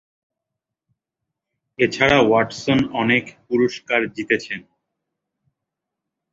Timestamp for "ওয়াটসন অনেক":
2.21-3.23